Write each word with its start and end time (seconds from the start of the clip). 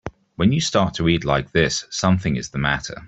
When 0.35 0.51
you 0.51 0.61
start 0.61 0.95
to 0.95 1.07
eat 1.07 1.23
like 1.25 1.51
this 1.51 1.85
something 1.91 2.35
is 2.35 2.49
the 2.49 2.57
matter. 2.57 2.95